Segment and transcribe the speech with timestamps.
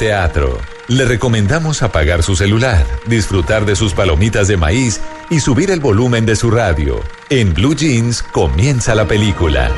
[0.00, 0.60] Teatro.
[0.86, 6.24] Le recomendamos apagar su celular, disfrutar de sus palomitas de maíz y subir el volumen
[6.24, 7.02] de su radio.
[7.30, 9.72] En Blue Jeans comienza la película.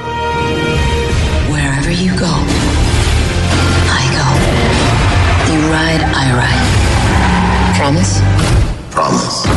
[1.48, 2.27] Wherever you go,
[3.88, 5.54] I go.
[5.54, 7.79] You ride, I ride.
[7.79, 8.21] Promise?
[8.91, 9.49] Promise.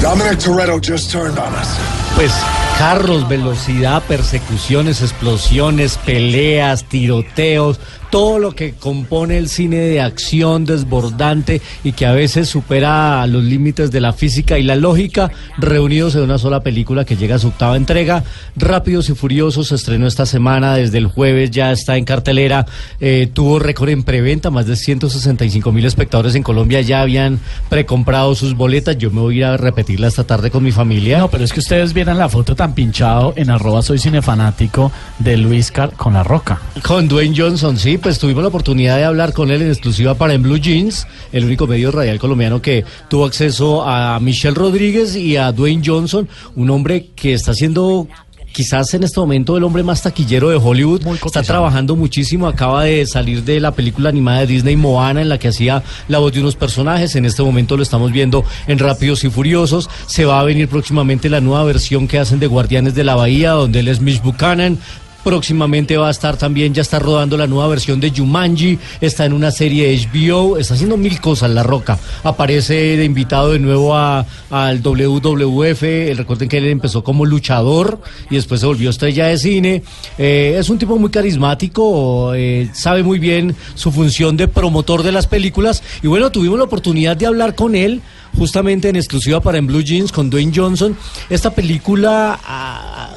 [0.00, 1.76] Dominic Toretto just turned on us.
[2.14, 2.32] Pues
[2.80, 7.78] carros, velocidad, persecuciones, explosiones, peleas, tiroteos,
[8.10, 13.44] todo lo que compone el cine de acción desbordante y que a veces supera los
[13.44, 17.38] límites de la física y la lógica, reunidos en una sola película que llega a
[17.38, 18.24] su octava entrega.
[18.56, 22.66] Rápidos y Furiosos se estrenó esta semana, desde el jueves ya está en cartelera,
[22.98, 27.38] eh, tuvo récord en preventa, más de 165 mil espectadores en Colombia ya habían
[27.68, 28.96] precomprado sus boletas.
[28.96, 31.18] Yo me voy a ir a repetirla esta tarde con mi familia.
[31.18, 35.70] No, pero es que ustedes vieran la foto pinchado en arroba soy cinefanático de Luis
[35.70, 36.60] Car con la roca.
[36.82, 40.34] Con Dwayne Johnson, sí, pues tuvimos la oportunidad de hablar con él en exclusiva para
[40.34, 45.36] En Blue Jeans, el único medio radial colombiano que tuvo acceso a Michelle Rodríguez y
[45.36, 48.08] a Dwayne Johnson, un hombre que está haciendo
[48.52, 51.06] quizás en este momento el hombre más taquillero de Hollywood.
[51.24, 52.46] Está trabajando muchísimo.
[52.46, 56.18] Acaba de salir de la película animada de Disney Moana, en la que hacía la
[56.18, 57.16] voz de unos personajes.
[57.16, 59.88] En este momento lo estamos viendo en Rápidos y Furiosos.
[60.06, 63.52] Se va a venir próximamente la nueva versión que hacen de Guardianes de la Bahía,
[63.52, 64.78] donde él es Mitch Buchanan.
[65.24, 69.32] Próximamente va a estar también, ya está rodando la nueva versión de Jumanji, está en
[69.32, 71.98] una serie HBO, está haciendo mil cosas La Roca.
[72.24, 75.82] Aparece de invitado de nuevo al WWF,
[76.16, 79.82] recuerden que él empezó como luchador y después se volvió estrella de cine.
[80.16, 85.12] Eh, es un tipo muy carismático, eh, sabe muy bien su función de promotor de
[85.12, 88.00] las películas y bueno, tuvimos la oportunidad de hablar con él
[88.38, 90.96] justamente en exclusiva para En Blue Jeans con Dwayne Johnson.
[91.28, 92.38] Esta película...
[92.42, 93.10] ah,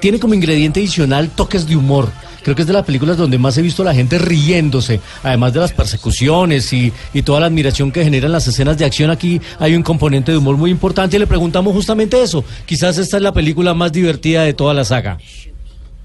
[0.00, 2.08] tiene como ingrediente adicional toques de humor.
[2.42, 5.52] Creo que es de las películas donde más he visto a la gente riéndose, además
[5.52, 9.10] de las persecuciones y, y, toda la admiración que generan las escenas de acción.
[9.10, 12.44] Aquí hay un componente de humor muy importante y le preguntamos justamente eso.
[12.64, 15.18] Quizás esta es la película más divertida de toda la saga.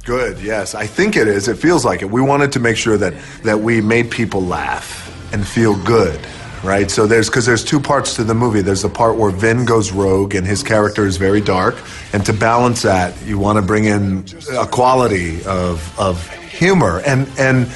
[0.05, 0.73] Good, yes.
[0.73, 1.47] I think it is.
[1.47, 2.11] It feels like it.
[2.11, 6.19] We wanted to make sure that, that we made people laugh and feel good.
[6.63, 6.89] Right?
[6.89, 8.61] So there's because there's two parts to the movie.
[8.61, 11.75] There's the part where Vin goes rogue and his character is very dark,
[12.13, 17.27] and to balance that, you want to bring in a quality of of humor, and
[17.37, 17.67] and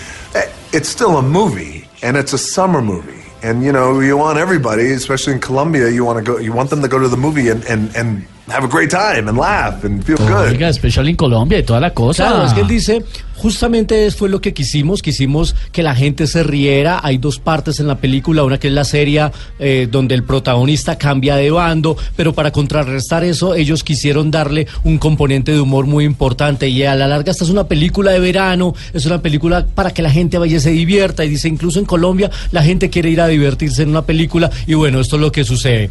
[0.73, 3.13] it's still a movie, and it's a summer movie.
[3.43, 6.37] And you know you want everybody, especially in Colombia, you want to go.
[6.39, 9.27] You want them to go to the movie and and, and have a great time
[9.27, 10.51] and laugh and feel good.
[10.51, 12.27] Oiga, especial en Colombia y toda la cosa.
[12.27, 13.03] Claro, es que él dice,
[13.35, 16.99] justamente fue lo que quisimos, quisimos que la gente se riera.
[17.03, 20.97] Hay dos partes en la película, una que es la serie eh, donde el protagonista
[20.97, 26.03] cambia de bando, pero para contrarrestar eso ellos quisieron darle un componente de humor muy
[26.03, 29.91] importante y a la larga esta es una película de verano, es una película para
[29.91, 33.09] que la gente vaya y se divierta y dice incluso en Colombia la gente quiere
[33.09, 35.89] ir a divertirse en una película y bueno, esto es lo que sucede.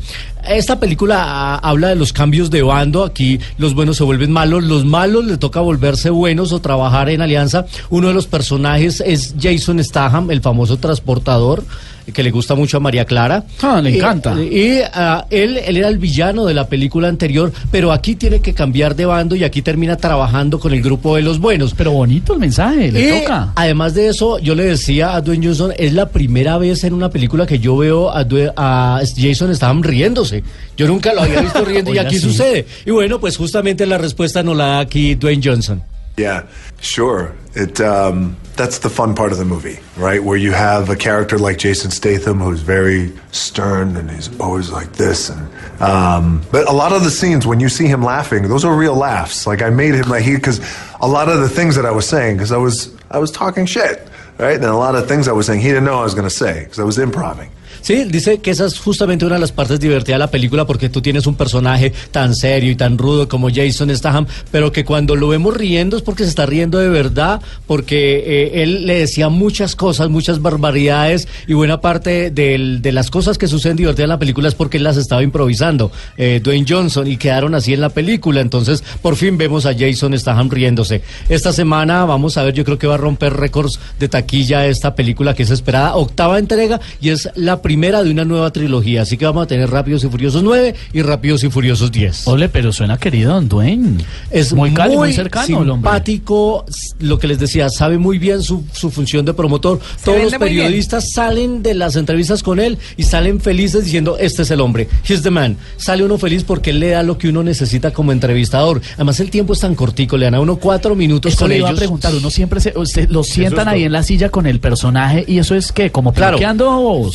[0.48, 4.64] Esta película ah, habla de los cambios de bando, aquí los buenos se vuelven malos,
[4.64, 7.66] los malos le toca volverse buenos o trabajar en alianza.
[7.90, 11.64] Uno de los personajes es Jason Statham, el famoso transportador
[12.12, 13.44] que le gusta mucho a María Clara.
[13.62, 14.36] Ah, le encanta.
[14.40, 18.40] Y, y uh, él, él era el villano de la película anterior, pero aquí tiene
[18.40, 21.74] que cambiar de bando y aquí termina trabajando con el grupo de los buenos.
[21.74, 23.52] Pero bonito el mensaje, le y, toca.
[23.56, 27.10] Además de eso, yo le decía a Dwayne Johnson, es la primera vez en una
[27.10, 30.35] película que yo veo a, Dwayne, a Jason estaban riéndose.
[30.76, 32.20] Yo nunca lo había visto riendo y aquí sí.
[32.20, 32.66] sucede.
[32.84, 35.82] Y bueno, pues justamente la respuesta nos la da aquí Dwayne Johnson.
[36.16, 36.47] Yeah,
[36.80, 37.34] sure.
[37.54, 40.22] It um, that's the fun part of the movie, right?
[40.22, 44.92] Where you have a character like Jason Statham who's very stern and he's always like
[44.92, 45.47] this, and
[45.80, 48.94] um, but a lot of the scenes when you see him laughing, those are real
[48.94, 49.47] laughs.
[49.47, 50.58] Like I made him like he because
[51.00, 53.66] a lot of the things that I was saying because I was I was talking
[53.66, 54.08] shit,
[54.38, 54.56] right?
[54.56, 56.34] And a lot of things I was saying he didn't know I was going to
[56.34, 57.50] say because I was improving.
[57.86, 60.88] Sí, dice que esa es justamente una de las partes divertidas de la película porque
[60.88, 65.14] tú tienes un personaje tan serio y tan rudo como Jason Statham, pero que cuando
[65.14, 69.28] lo vemos riendo es porque se está riendo de verdad, porque eh, él le decía
[69.28, 74.18] muchas cosas, muchas barbaridades y buena parte de, las cosas que suceden divertidas en la
[74.18, 77.91] película es porque él las estaba improvisando, eh, Dwayne Johnson, y quedaron así en la
[77.91, 78.41] película.
[78.41, 81.03] Entonces, por fin vemos a Jason Statham riéndose.
[81.28, 84.97] Esta semana vamos a ver, yo creo que va a romper récords de taquilla esta
[84.97, 89.02] película que es esperada, octava entrega y es la primera de una nueva trilogía.
[89.02, 92.26] Así que vamos a tener Rápidos y Furiosos 9 y Rápidos y Furiosos 10.
[92.28, 93.98] Ole, pero suena querido Don Dwayne.
[94.30, 95.90] Es muy, muy, cálido, muy cercano el hombre.
[95.90, 96.64] simpático,
[97.00, 99.78] lo que les decía, sabe muy bien su, su función de promotor.
[100.04, 104.50] Todos los periodistas salen de las entrevistas con él y salen felices diciendo, este es
[104.50, 105.56] el hombre, he's the man.
[105.76, 108.80] Sale uno feliz porque él le da lo que uno necesita como entrevistador.
[108.94, 111.58] Además el tiempo es tan cortico, le dan a uno cuatro minutos Esto con le
[111.58, 111.80] iba a ellos.
[111.80, 113.86] preguntar, uno siempre se, usted, lo sientan es ahí todo.
[113.86, 116.36] en la silla con el personaje y eso es que como Claro.
[116.38, 117.10] plaqueando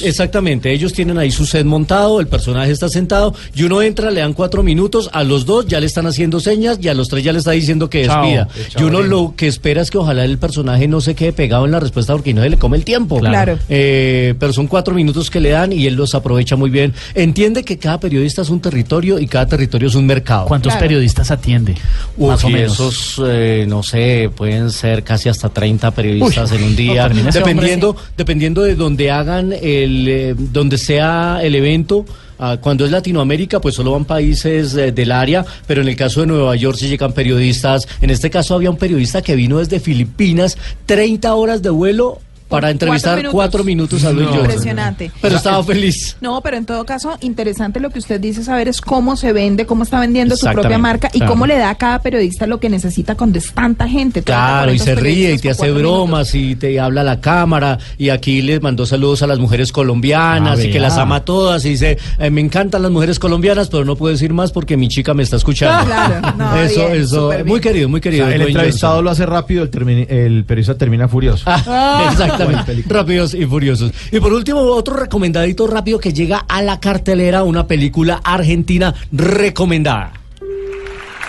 [0.52, 4.20] Exactamente, ellos tienen ahí su set montado, el personaje está sentado y uno entra, le
[4.22, 7.24] dan cuatro minutos, a los dos ya le están haciendo señas y a los tres
[7.24, 8.22] ya le está diciendo que Chao.
[8.24, 8.48] despida.
[8.78, 11.72] Y uno lo que espera es que ojalá el personaje no se quede pegado en
[11.72, 13.20] la respuesta porque no se le come el tiempo.
[13.20, 13.58] Claro.
[13.70, 16.94] Eh, pero son cuatro minutos que le dan y él los aprovecha muy bien.
[17.16, 20.46] Entiende que cada periodista es un territorio y cada territorio es un mercado.
[20.48, 20.86] ¿Cuántos Claro.
[20.88, 21.76] periodistas atiende?
[22.18, 22.74] Uf, más o menos.
[22.74, 27.32] esos, eh, no sé, pueden ser casi hasta 30 periodistas Uy, en un día, no,
[27.32, 32.06] dependiendo, dependiendo de donde hagan el, eh, donde sea el evento.
[32.40, 36.22] Ah, cuando es Latinoamérica, pues solo van países eh, del área, pero en el caso
[36.22, 37.88] de Nueva York sí llegan periodistas.
[38.02, 40.58] En este caso había un periodista que vino desde Filipinas,
[40.88, 42.20] 30 horas de vuelo
[42.52, 44.46] para entrevistar cuatro cuatro minutos, a Dwayne Johnson.
[44.46, 45.12] Impresionante.
[45.22, 46.16] Pero estaba feliz.
[46.22, 49.66] No, pero en todo caso, interesante lo que usted dice, saber es cómo se vende,
[49.66, 51.32] cómo está vendiendo su propia marca y claro.
[51.34, 54.22] cómo le da a cada periodista lo que necesita cuando es tanta gente.
[54.22, 55.82] 30, Claro, y 40 se ríe y te hace minutos.
[55.82, 59.72] bromas y te habla a la cámara y aquí les mandó saludos a las mujeres
[59.72, 63.20] colombianas Ah, y que las ama a todas y dice, eh, me encantan las mujeres
[63.20, 65.86] colombianas, pero no puedo decir más porque mi chica me está escuchando.
[65.86, 67.46] Claro, no, eso, bien, eso, bien.
[67.48, 68.26] muy querido, muy O querido.
[68.28, 69.06] sea, el entrevistado Johnson.
[69.06, 71.46] lo hace rápido, el, termini- el periodista termina furioso.
[71.74, 72.41] Ah, exactamente,
[72.88, 73.92] Rápidos y furiosos.
[74.12, 80.14] Y por último, otro recomendadito rápido que llega a la cartelera, una película argentina recomendada.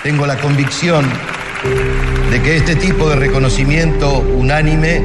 [0.02, 1.04] Tengo la convicción
[2.30, 5.00] de que este tipo de reconocimiento unánime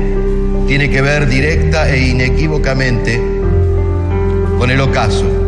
[0.67, 3.21] tiene que ver directa e inequívocamente
[4.57, 5.46] con el ocaso.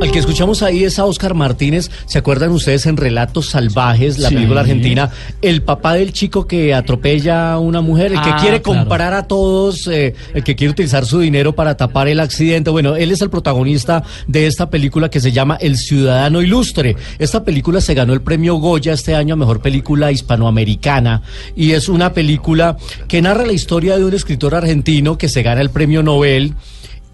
[0.00, 1.90] Al que escuchamos ahí es a Oscar Martínez.
[2.06, 4.34] ¿Se acuerdan ustedes en Relatos Salvajes, la Sí.
[4.36, 5.10] película argentina?
[5.42, 8.80] El papá del chico que atropella a una mujer, el que Ah, quiere claro.
[8.80, 12.70] comprar a todos, eh, el que quiere utilizar su dinero para tapar el accidente.
[12.70, 16.96] Bueno, él es el protagonista de esta película que se llama El Ciudadano Ilustre.
[17.18, 21.20] Esta película se ganó el premio Goya este año a Mejor Película Hispanoamericana
[21.54, 25.60] y es una película que narra la historia de un escritor argentino que se gana
[25.60, 26.54] el premio Nobel.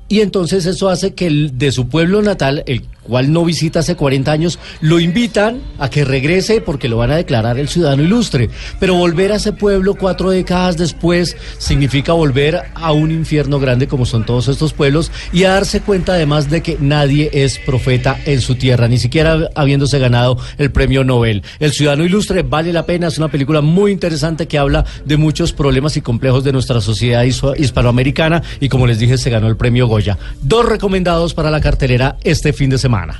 [0.08, 3.97] Y entonces eso hace que el, de su pueblo natal, el cual no visita hace
[3.97, 8.50] 40 años, lo invitan a que regrese porque lo van a declarar el ciudadano ilustre.
[8.81, 14.06] Pero volver a ese pueblo cuatro décadas después significa volver a un infierno grande como
[14.06, 18.41] son todos estos pueblos y a darse cuenta además de que nadie es profeta en
[18.41, 21.43] su tierra, ni siquiera habiéndose ganado el premio Nobel.
[21.58, 25.53] El ciudadano ilustre vale la pena, es una película muy interesante que habla de muchos
[25.53, 29.87] problemas y complejos de nuestra sociedad hispanoamericana y como les dije se ganó el premio
[29.87, 30.19] Goya.
[30.43, 32.95] Dos recomendados para la cartelera este fin de semana.
[32.96, 33.14] 完了